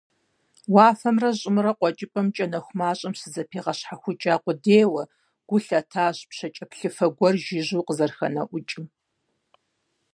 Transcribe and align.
Уафэмрэ 0.73 1.29
щӀымрэ 1.39 1.71
къуэкӀыпӀэмкӀэ 1.79 2.45
нэху 2.51 2.75
мащӀэм 2.79 3.13
щызэпигъэщхьэхукӀа 3.19 4.35
къудейуэ, 4.43 5.03
гу 5.47 5.57
лъатащ 5.65 6.17
пшэкӀэплъыфэ 6.29 7.07
гуэр 7.15 7.35
жыжьэу 7.43 7.85
къызэрыхэнэӀукӀым. 7.87 8.85